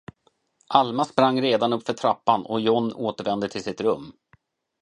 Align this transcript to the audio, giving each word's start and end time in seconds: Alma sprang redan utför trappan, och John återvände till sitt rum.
Alma 0.69 1.05
sprang 1.05 1.41
redan 1.41 1.73
utför 1.73 1.93
trappan, 1.93 2.45
och 2.45 2.61
John 2.61 2.93
återvände 2.93 3.49
till 3.49 3.63
sitt 3.63 3.81
rum. 3.81 4.13